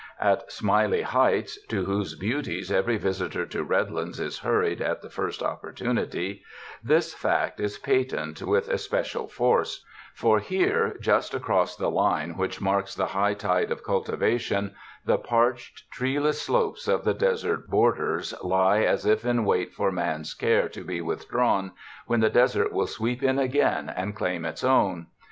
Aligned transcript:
At 0.19 0.51
Smiley 0.51 1.03
Heights, 1.03 1.63
to 1.67 1.85
whose 1.85 2.15
beauties 2.15 2.71
every 2.71 2.97
visitor 2.97 3.45
to 3.45 3.63
Redlands 3.63 4.19
is 4.19 4.39
hurried 4.39 4.81
at 4.81 5.03
the 5.03 5.11
first 5.11 5.43
op 5.43 5.61
portunity, 5.61 6.41
this 6.83 7.13
fact 7.13 7.59
is 7.59 7.77
patent 7.77 8.41
with 8.41 8.67
especial 8.67 9.27
force; 9.27 9.85
for 10.15 10.39
212 10.39 10.39
TOURIST 10.39 10.71
TOWNS 10.71 11.03
here, 11.03 11.03
just 11.03 11.33
across 11.35 11.75
the 11.75 11.91
line 11.91 12.35
which 12.35 12.59
marks 12.59 12.95
the 12.95 13.05
high 13.05 13.35
tide 13.35 13.69
of 13.71 13.83
cultivation, 13.83 14.73
the 15.05 15.19
parched, 15.19 15.83
treeless 15.91 16.41
slopes 16.41 16.87
of 16.87 17.03
the 17.03 17.13
desert 17.13 17.69
borders 17.69 18.33
lie 18.43 18.79
as 18.81 19.05
if 19.05 19.23
in 19.23 19.45
wait 19.45 19.71
for 19.71 19.91
man's 19.91 20.33
care 20.33 20.67
to 20.67 20.83
be 20.83 20.99
withdrawn, 20.99 21.73
when 22.07 22.21
the 22.21 22.29
desert 22.31 22.71
will 22.73 22.87
sweep 22.87 23.21
in 23.21 23.37
again 23.37 23.87
and 23.95 24.15
claim 24.15 24.45
its 24.45 24.63
own. 24.63 25.05